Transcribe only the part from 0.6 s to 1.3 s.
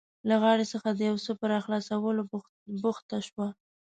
څخه د یو